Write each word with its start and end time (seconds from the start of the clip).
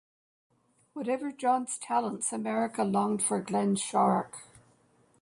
Whatever 0.93 1.31
John's 1.31 1.77
talents, 1.77 2.33
America 2.33 2.83
longed 2.83 3.21
for 3.21 3.39
Glenn 3.39 3.75
Shorrock. 3.75 4.45